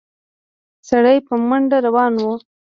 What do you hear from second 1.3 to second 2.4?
منډه روان و.